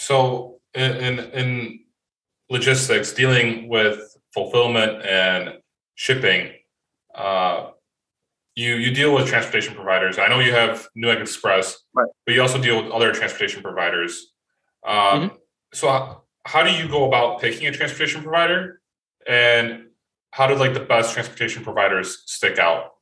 so 0.00 0.60
in, 0.74 0.92
in 0.96 1.18
in 1.30 1.80
logistics, 2.48 3.12
dealing 3.12 3.68
with 3.68 4.16
fulfillment 4.32 5.04
and 5.04 5.58
shipping, 5.94 6.52
uh, 7.14 7.70
you 8.56 8.74
you 8.74 8.94
deal 8.94 9.14
with 9.14 9.26
transportation 9.26 9.74
providers. 9.74 10.18
I 10.18 10.28
know 10.28 10.40
you 10.40 10.52
have 10.52 10.88
Newegg 10.96 11.20
Express, 11.20 11.78
right. 11.94 12.08
but 12.24 12.34
you 12.34 12.40
also 12.40 12.60
deal 12.60 12.82
with 12.82 12.90
other 12.92 13.12
transportation 13.12 13.62
providers. 13.62 14.32
Um, 14.86 14.96
mm-hmm. 14.96 15.34
So 15.74 15.88
how, 15.88 16.22
how 16.44 16.62
do 16.64 16.72
you 16.72 16.88
go 16.88 17.06
about 17.06 17.40
picking 17.40 17.66
a 17.66 17.72
transportation 17.72 18.22
provider, 18.22 18.80
and 19.26 19.86
how 20.32 20.46
do 20.46 20.54
like 20.54 20.74
the 20.74 20.80
best 20.80 21.12
transportation 21.14 21.62
providers 21.62 22.22
stick 22.26 22.58
out? 22.58 22.92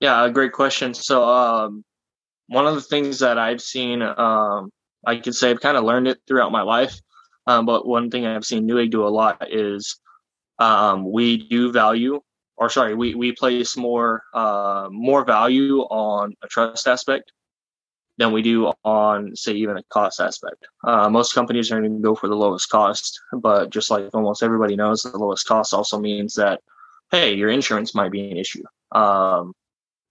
Yeah, 0.00 0.28
great 0.30 0.52
question. 0.52 0.94
So 0.94 1.22
um, 1.22 1.84
one 2.52 2.66
of 2.66 2.74
the 2.74 2.80
things 2.80 3.20
that 3.20 3.38
I've 3.38 3.60
seen, 3.60 4.02
um, 4.02 4.70
I 5.06 5.16
could 5.16 5.34
say 5.34 5.50
I've 5.50 5.60
kind 5.60 5.76
of 5.76 5.84
learned 5.84 6.08
it 6.08 6.18
throughout 6.26 6.52
my 6.52 6.62
life. 6.62 7.00
Um, 7.46 7.66
but 7.66 7.86
one 7.86 8.10
thing 8.10 8.24
I've 8.24 8.44
seen 8.44 8.68
Newegg 8.68 8.90
do 8.90 9.04
a 9.06 9.08
lot 9.08 9.48
is 9.50 9.98
um, 10.58 11.10
we 11.10 11.48
do 11.48 11.72
value 11.72 12.20
or 12.62 12.68
sorry, 12.68 12.94
we 12.94 13.14
we 13.14 13.32
place 13.32 13.76
more 13.76 14.22
uh, 14.34 14.88
more 14.90 15.24
value 15.24 15.80
on 15.80 16.34
a 16.44 16.48
trust 16.48 16.86
aspect 16.86 17.32
than 18.18 18.32
we 18.32 18.42
do 18.42 18.72
on 18.84 19.34
say 19.34 19.52
even 19.52 19.76
a 19.78 19.82
cost 19.84 20.20
aspect. 20.20 20.64
Uh, 20.84 21.08
most 21.08 21.34
companies 21.34 21.72
are 21.72 21.80
going 21.80 21.96
to 21.96 22.02
go 22.02 22.14
for 22.14 22.28
the 22.28 22.36
lowest 22.36 22.68
cost, 22.68 23.18
but 23.32 23.70
just 23.70 23.90
like 23.90 24.08
almost 24.14 24.44
everybody 24.44 24.76
knows, 24.76 25.02
the 25.02 25.18
lowest 25.18 25.46
cost 25.46 25.74
also 25.74 25.98
means 25.98 26.34
that 26.34 26.60
hey, 27.10 27.34
your 27.34 27.50
insurance 27.50 27.94
might 27.94 28.12
be 28.12 28.30
an 28.30 28.36
issue. 28.36 28.62
Um, 28.92 29.54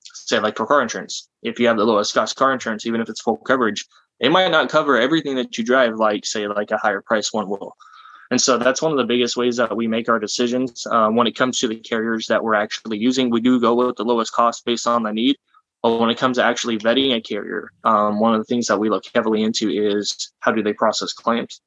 say 0.04 0.40
like 0.40 0.58
for 0.58 0.68
car 0.68 0.82
insurance, 0.82 1.30
if 1.41 1.59
you 1.59 1.68
have 1.68 1.77
the 1.77 1.86
lowest 1.86 2.13
cost 2.13 2.36
car 2.36 2.54
insurance, 2.54 2.86
even 2.86 3.02
if 3.02 3.09
it's 3.09 3.22
full 3.22 3.38
coverage, 3.38 3.86
it 4.20 4.32
might 4.32 4.52
not 4.52 4.70
cover 4.70 4.99
everything 4.99 5.36
that 5.36 5.58
you 5.58 5.63
drive, 5.63 5.95
like 5.95 6.26
say 6.26 6.48
like 6.48 6.72
a 6.72 6.77
higher 6.77 7.02
price 7.02 7.34
one 7.34 7.49
will. 7.49 7.76
And 8.29 8.40
so 8.40 8.57
that's 8.57 8.82
one 8.82 8.91
of 8.91 8.98
the 8.98 9.04
biggest 9.04 9.35
ways 9.35 9.57
that 9.57 9.76
we 9.76 9.88
make 9.88 10.07
our 10.07 10.20
decisions. 10.20 10.85
Um, 10.88 11.16
when 11.16 11.27
it 11.27 11.35
comes 11.35 11.60
to 11.60 11.68
the 11.68 11.76
carriers 11.76 12.27
that 12.27 12.41
we're 12.41 12.55
actually 12.55 12.98
using, 12.98 13.29
we 13.29 13.41
do 13.41 13.60
go 13.60 13.76
with 13.76 13.98
the 13.98 14.05
lowest 14.05 14.32
cost 14.32 14.63
based 14.63 14.88
on 14.88 15.04
the 15.04 15.12
need. 15.12 15.35
But 15.84 15.99
when 15.99 16.10
it 16.10 16.18
comes 16.18 16.38
to 16.38 16.43
actually 16.43 16.77
vetting 16.77 17.16
a 17.16 17.21
carrier, 17.21 17.71
um, 17.84 18.20
one 18.20 18.34
of 18.34 18.40
the 18.40 18.46
things 18.46 18.68
that 18.68 18.79
we 18.79 18.90
look 18.90 19.04
heavily 19.13 19.44
into 19.44 19.70
is 19.70 20.32
how 20.40 20.51
do 20.51 20.63
they 20.63 20.73
process 20.73 21.12
claims 21.12 21.60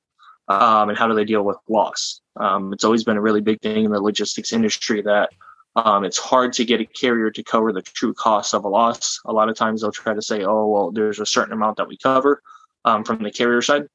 um, 0.49 0.89
and 0.89 0.97
how 0.97 1.09
do 1.09 1.15
they 1.15 1.25
deal 1.25 1.43
with 1.43 1.57
loss. 1.69 2.21
Um, 2.37 2.73
it's 2.73 2.85
always 2.85 3.05
been 3.05 3.17
a 3.17 3.21
really 3.23 3.41
big 3.41 3.61
thing 3.61 3.85
in 3.85 3.91
the 3.91 4.01
logistics 4.01 4.53
industry 4.53 5.03
that 5.03 5.31
um, 5.77 6.05
it's 6.05 6.19
hard 6.19 6.53
to 6.55 6.65
get 6.65 6.81
a 6.81 6.85
carrier 6.85 7.31
to 7.31 7.43
cover 7.43 7.73
the 7.73 7.83
true 7.83 8.15
cost 8.15 8.55
of 8.55 8.65
a 8.65 8.69
loss. 8.69 9.21
A 9.25 9.33
lot 9.33 9.49
of 9.49 9.57
times 9.57 9.81
they'll 9.81 9.93
try 9.93 10.15
to 10.15 10.23
say, 10.23 10.45
oh, 10.45 10.67
well, 10.67 10.91
there's 10.93 11.19
a 11.19 11.27
certain 11.27 11.53
amount 11.53 11.79
that 11.79 11.89
we 11.89 11.97
cover 11.97 12.43
um, 12.85 13.05
from 13.05 13.23
the 13.23 13.31
carrier 13.31 13.61
side. 13.61 13.87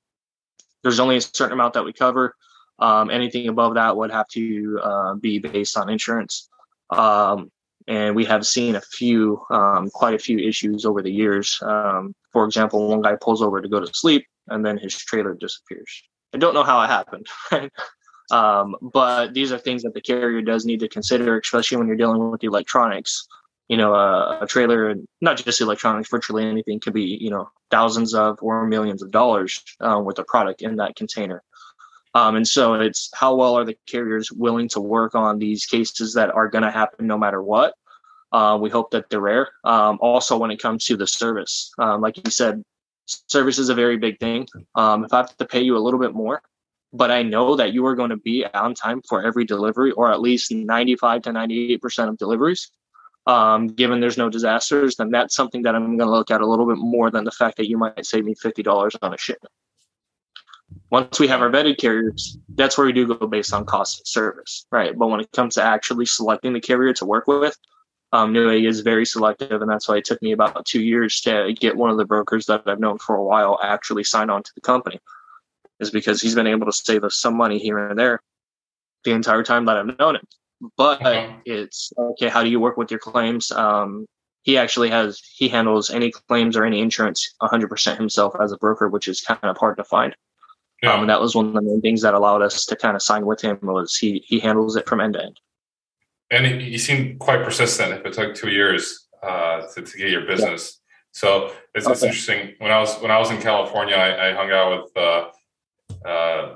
There's 0.83 0.99
only 0.99 1.17
a 1.17 1.21
certain 1.21 1.53
amount 1.53 1.73
that 1.75 1.85
we 1.85 1.93
cover. 1.93 2.35
Um, 2.79 3.09
anything 3.09 3.47
above 3.47 3.75
that 3.75 3.95
would 3.95 4.11
have 4.11 4.27
to 4.29 4.79
uh, 4.81 5.13
be 5.15 5.39
based 5.39 5.77
on 5.77 5.89
insurance. 5.89 6.49
Um, 6.89 7.51
and 7.87 8.15
we 8.15 8.25
have 8.25 8.45
seen 8.45 8.75
a 8.75 8.81
few, 8.81 9.41
um, 9.49 9.89
quite 9.89 10.13
a 10.13 10.19
few 10.19 10.37
issues 10.37 10.85
over 10.85 11.01
the 11.01 11.11
years. 11.11 11.59
Um, 11.61 12.13
for 12.31 12.45
example, 12.45 12.87
one 12.87 13.01
guy 13.01 13.15
pulls 13.19 13.41
over 13.41 13.61
to 13.61 13.67
go 13.67 13.79
to 13.79 13.93
sleep 13.93 14.25
and 14.47 14.65
then 14.65 14.77
his 14.77 14.95
trailer 14.95 15.33
disappears. 15.33 16.03
I 16.33 16.37
don't 16.37 16.53
know 16.53 16.63
how 16.63 16.81
it 16.81 16.87
happened, 16.87 17.27
right? 17.51 17.71
Um, 18.31 18.75
but 18.81 19.33
these 19.33 19.51
are 19.51 19.57
things 19.57 19.83
that 19.83 19.93
the 19.93 20.01
carrier 20.01 20.41
does 20.41 20.65
need 20.65 20.79
to 20.81 20.87
consider, 20.87 21.39
especially 21.39 21.77
when 21.77 21.87
you're 21.87 21.95
dealing 21.95 22.31
with 22.31 22.43
electronics. 22.43 23.27
You 23.67 23.77
know, 23.77 23.93
a 23.93 24.47
trailer, 24.47 24.95
not 25.21 25.37
just 25.37 25.61
electronics, 25.61 26.09
virtually 26.09 26.43
anything 26.47 26.79
could 26.79 26.93
be, 26.93 27.19
you 27.21 27.29
know, 27.29 27.49
thousands 27.69 28.15
of 28.15 28.39
or 28.41 28.65
millions 28.65 29.03
of 29.03 29.11
dollars 29.11 29.63
uh, 29.79 30.01
worth 30.03 30.17
of 30.17 30.25
product 30.25 30.63
in 30.63 30.77
that 30.77 30.95
container. 30.95 31.43
Um, 32.15 32.35
and 32.35 32.47
so 32.47 32.73
it's 32.73 33.11
how 33.13 33.35
well 33.35 33.55
are 33.55 33.65
the 33.65 33.77
carriers 33.87 34.31
willing 34.31 34.69
to 34.69 34.81
work 34.81 35.13
on 35.13 35.37
these 35.37 35.67
cases 35.67 36.15
that 36.15 36.31
are 36.31 36.47
going 36.47 36.63
to 36.63 36.71
happen 36.71 37.05
no 37.05 37.17
matter 37.17 37.41
what. 37.41 37.75
Uh, 38.31 38.57
we 38.59 38.69
hope 38.69 38.91
that 38.91 39.09
they're 39.09 39.19
rare. 39.19 39.49
Um, 39.63 39.97
also, 40.01 40.37
when 40.37 40.51
it 40.51 40.61
comes 40.61 40.85
to 40.85 40.97
the 40.97 41.07
service, 41.07 41.71
um, 41.77 42.01
like 42.01 42.17
you 42.17 42.31
said, 42.31 42.63
service 43.05 43.57
is 43.57 43.69
a 43.69 43.75
very 43.75 43.97
big 43.97 44.19
thing. 44.19 44.47
Um, 44.75 45.03
if 45.03 45.13
I 45.13 45.17
have 45.17 45.35
to 45.37 45.45
pay 45.45 45.61
you 45.61 45.77
a 45.77 45.79
little 45.79 45.99
bit 45.99 46.13
more, 46.13 46.41
but 46.91 47.11
I 47.11 47.23
know 47.23 47.55
that 47.55 47.73
you 47.73 47.85
are 47.85 47.95
going 47.95 48.09
to 48.09 48.17
be 48.17 48.45
on 48.45 48.73
time 48.73 49.01
for 49.07 49.23
every 49.23 49.45
delivery, 49.45 49.91
or 49.91 50.11
at 50.11 50.21
least 50.21 50.51
95 50.51 51.23
to 51.23 51.31
98% 51.31 52.09
of 52.09 52.17
deliveries, 52.17 52.71
um, 53.27 53.67
given 53.67 53.99
there's 53.99 54.17
no 54.17 54.29
disasters, 54.29 54.95
then 54.95 55.11
that's 55.11 55.35
something 55.35 55.61
that 55.63 55.75
I'm 55.75 55.97
going 55.97 55.99
to 55.99 56.09
look 56.09 56.31
at 56.31 56.41
a 56.41 56.47
little 56.47 56.65
bit 56.65 56.77
more 56.77 57.11
than 57.11 57.25
the 57.25 57.31
fact 57.31 57.57
that 57.57 57.69
you 57.69 57.77
might 57.77 58.05
save 58.05 58.25
me 58.25 58.33
$50 58.33 58.95
on 59.01 59.13
a 59.13 59.17
shipment. 59.17 59.51
Once 60.91 61.19
we 61.19 61.27
have 61.27 61.41
our 61.41 61.49
vetted 61.49 61.77
carriers, 61.77 62.37
that's 62.55 62.77
where 62.77 62.87
we 62.87 62.93
do 62.93 63.07
go 63.07 63.27
based 63.27 63.53
on 63.53 63.65
cost 63.65 64.01
of 64.01 64.07
service, 64.07 64.65
right? 64.71 64.97
But 64.97 65.07
when 65.07 65.19
it 65.19 65.31
comes 65.31 65.55
to 65.55 65.63
actually 65.63 66.05
selecting 66.05 66.53
the 66.53 66.59
carrier 66.59 66.93
to 66.93 67.05
work 67.05 67.27
with, 67.27 67.55
um, 68.11 68.35
is 68.35 68.79
very 68.79 69.05
selective, 69.05 69.61
and 69.61 69.69
that's 69.69 69.87
why 69.87 69.97
it 69.97 70.05
took 70.05 70.21
me 70.23 70.31
about 70.31 70.65
two 70.65 70.81
years 70.81 71.21
to 71.21 71.53
get 71.59 71.75
one 71.75 71.91
of 71.91 71.97
the 71.97 72.05
brokers 72.05 72.47
that 72.47 72.63
I've 72.65 72.79
known 72.79 72.97
for 72.97 73.15
a 73.15 73.23
while 73.23 73.59
actually 73.61 74.03
sign 74.03 74.31
on 74.31 74.41
to 74.41 74.51
the 74.55 74.61
company. 74.61 74.99
Is 75.79 75.91
because 75.91 76.21
he's 76.21 76.35
been 76.35 76.47
able 76.47 76.65
to 76.65 76.73
save 76.73 77.03
us 77.03 77.15
some 77.15 77.37
money 77.37 77.57
here 77.57 77.77
and 77.77 77.97
there 77.97 78.21
the 79.05 79.11
entire 79.11 79.43
time 79.43 79.65
that 79.65 79.77
I've 79.77 79.97
known 79.97 80.15
him. 80.15 80.27
But 80.75 81.01
it's 81.45 81.93
okay. 81.97 82.27
How 82.27 82.43
do 82.43 82.49
you 82.49 82.59
work 82.59 82.75
with 82.75 82.91
your 82.91 82.99
claims? 82.99 83.49
Um, 83.51 84.05
he 84.43 84.57
actually 84.57 84.89
has 84.89 85.21
he 85.35 85.47
handles 85.47 85.89
any 85.89 86.11
claims 86.11 86.57
or 86.57 86.65
any 86.65 86.81
insurance 86.81 87.35
100% 87.41 87.97
himself 87.97 88.35
as 88.41 88.51
a 88.51 88.57
broker, 88.57 88.89
which 88.89 89.07
is 89.07 89.21
kind 89.21 89.39
of 89.43 89.57
hard 89.57 89.77
to 89.77 89.83
find. 89.83 90.15
Yeah. 90.81 90.93
Um, 90.93 91.01
and 91.01 91.09
that 91.09 91.19
was 91.21 91.35
one 91.35 91.47
of 91.47 91.53
the 91.53 91.61
main 91.61 91.81
things 91.81 92.01
that 92.01 92.13
allowed 92.13 92.41
us 92.41 92.65
to 92.65 92.75
kind 92.75 92.95
of 92.95 93.01
sign 93.01 93.25
with 93.25 93.41
him 93.41 93.59
was 93.61 93.95
he 93.95 94.23
he 94.25 94.39
handles 94.39 94.75
it 94.75 94.87
from 94.87 95.01
end 95.01 95.13
to 95.13 95.23
end. 95.23 95.39
And 96.31 96.61
he, 96.61 96.77
seemed 96.77 97.19
quite 97.19 97.43
persistent. 97.43 97.91
If 97.91 98.05
it 98.05 98.13
took 98.13 98.35
two 98.35 98.49
years 98.51 99.07
uh, 99.23 99.61
to, 99.73 99.81
to 99.81 99.97
get 99.97 100.11
your 100.11 100.27
business, 100.27 100.79
yeah. 100.79 100.95
so 101.11 101.51
it's, 101.73 101.87
okay. 101.87 101.93
it's 101.93 102.03
interesting. 102.03 102.53
When 102.59 102.69
I 102.69 102.79
was 102.79 102.95
when 103.01 103.11
I 103.11 103.17
was 103.17 103.31
in 103.31 103.41
California, 103.41 103.95
I, 103.95 104.29
I 104.29 104.33
hung 104.33 104.51
out 104.51 104.83
with 104.83 104.97
uh, 104.97 105.29
uh, 106.05 106.55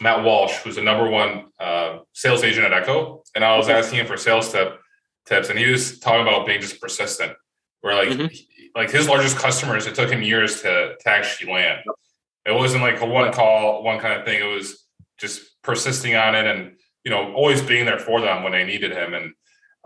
Matt 0.00 0.24
Walsh, 0.24 0.56
who's 0.58 0.76
the 0.76 0.82
number 0.82 1.08
one 1.08 1.46
uh, 1.60 1.98
sales 2.12 2.42
agent 2.42 2.66
at 2.66 2.72
Echo, 2.72 3.22
and 3.34 3.44
I 3.44 3.56
was 3.56 3.66
okay. 3.66 3.78
asking 3.78 4.00
him 4.00 4.06
for 4.06 4.16
sales 4.16 4.52
tip 4.52 4.78
tips, 5.26 5.50
and 5.50 5.58
he 5.58 5.70
was 5.70 5.98
talking 5.98 6.22
about 6.22 6.46
being 6.46 6.60
just 6.60 6.80
persistent. 6.80 7.32
Where 7.80 7.94
like 7.94 8.08
mm-hmm. 8.08 8.26
he, 8.26 8.70
like 8.74 8.90
his 8.90 9.08
largest 9.08 9.36
customers, 9.36 9.86
it 9.86 9.94
took 9.94 10.10
him 10.10 10.22
years 10.22 10.62
to 10.62 10.96
to 10.98 11.08
actually 11.08 11.52
land. 11.52 11.80
It 12.46 12.54
wasn't 12.54 12.82
like 12.82 13.00
a 13.00 13.06
one 13.06 13.32
call, 13.32 13.82
one 13.82 13.98
kind 13.98 14.18
of 14.18 14.26
thing. 14.26 14.40
It 14.40 14.52
was 14.52 14.86
just 15.18 15.62
persisting 15.62 16.14
on 16.14 16.34
it 16.34 16.46
and, 16.46 16.76
you 17.04 17.10
know, 17.10 17.32
always 17.32 17.62
being 17.62 17.86
there 17.86 17.98
for 17.98 18.20
them 18.20 18.42
when 18.42 18.52
they 18.52 18.64
needed 18.64 18.92
him. 18.92 19.14
And 19.14 19.32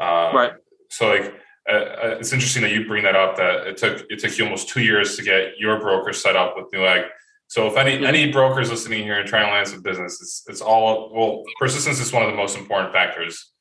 uh, 0.00 0.32
right. 0.34 0.53
So 0.91 1.08
like, 1.08 1.34
uh, 1.70 1.75
uh, 1.75 2.16
it's 2.19 2.32
interesting 2.32 2.62
that 2.62 2.72
you 2.72 2.87
bring 2.87 3.04
that 3.04 3.14
up. 3.14 3.37
That 3.37 3.66
it 3.66 3.76
took 3.76 4.06
it 4.08 4.19
took 4.19 4.37
you 4.38 4.44
almost 4.44 4.69
two 4.69 4.82
years 4.82 5.16
to 5.16 5.22
get 5.22 5.58
your 5.58 5.78
broker 5.78 6.12
set 6.12 6.34
up 6.34 6.56
with 6.56 6.70
Newegg. 6.72 7.08
So 7.48 7.66
if 7.66 7.76
any 7.76 8.06
any 8.06 8.31
brokers 8.31 8.70
listening 8.70 9.03
here 9.03 9.19
and 9.19 9.28
trying 9.28 9.47
to 9.47 9.53
land 9.53 9.69
some 9.69 9.82
business, 9.82 10.20
it's 10.20 10.44
it's 10.48 10.60
all 10.60 11.10
well 11.12 11.42
persistence 11.59 11.98
is 11.98 12.12
one 12.12 12.22
of 12.22 12.31
the 12.31 12.36
most 12.36 12.56
important 12.56 12.92
factors. 12.92 13.53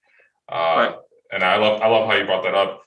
Uh, 0.51 0.55
right. 0.55 0.95
And 1.31 1.43
I 1.43 1.55
love 1.55 1.81
I 1.81 1.87
love 1.87 2.07
how 2.07 2.15
you 2.15 2.25
brought 2.25 2.43
that 2.43 2.53
up. 2.53 2.75